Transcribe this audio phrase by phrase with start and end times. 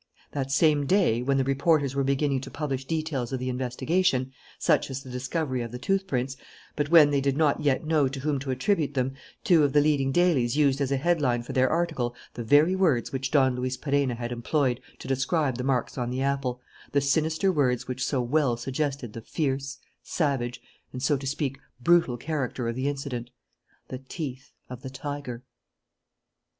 [0.31, 4.89] That same day, when the reporters were beginning to publish details of the investigation, such
[4.89, 6.35] as the discovery of the tooth prints,
[6.75, 9.79] but when they did not yet know to whom to attribute them, two of the
[9.79, 13.77] leading dailies used as a headline for their article the very words which Don Luis
[13.77, 16.61] Perenna had employed to describe the marks on the apple,
[16.93, 20.59] the sinister words which so well suggested the fierce, savage,
[20.91, 23.29] and so to speak, brutal character of the incident:
[23.89, 25.43] "THE TEETH OF THE TIGER."